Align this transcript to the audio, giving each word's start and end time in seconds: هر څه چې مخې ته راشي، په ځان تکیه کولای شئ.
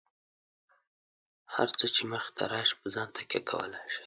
هر 1.55 1.67
څه 1.77 1.85
چې 1.95 2.01
مخې 2.11 2.31
ته 2.37 2.43
راشي، 2.51 2.75
په 2.79 2.87
ځان 2.93 3.07
تکیه 3.15 3.41
کولای 3.49 3.83
شئ. 3.93 3.99